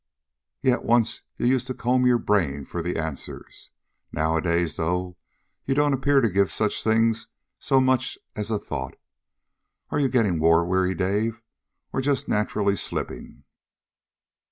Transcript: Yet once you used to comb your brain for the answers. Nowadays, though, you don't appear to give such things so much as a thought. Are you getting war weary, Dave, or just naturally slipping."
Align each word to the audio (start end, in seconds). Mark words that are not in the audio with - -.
Yet 0.63 0.81
once 0.83 1.21
you 1.37 1.45
used 1.45 1.67
to 1.67 1.75
comb 1.75 2.07
your 2.07 2.17
brain 2.17 2.65
for 2.65 2.81
the 2.81 2.97
answers. 2.97 3.69
Nowadays, 4.11 4.75
though, 4.75 5.15
you 5.65 5.75
don't 5.75 5.93
appear 5.93 6.21
to 6.21 6.27
give 6.31 6.51
such 6.51 6.83
things 6.83 7.27
so 7.59 7.79
much 7.79 8.17
as 8.35 8.49
a 8.49 8.57
thought. 8.57 8.95
Are 9.91 9.99
you 9.99 10.09
getting 10.09 10.39
war 10.39 10.65
weary, 10.65 10.95
Dave, 10.95 11.43
or 11.93 12.01
just 12.01 12.27
naturally 12.27 12.75
slipping." 12.75 13.43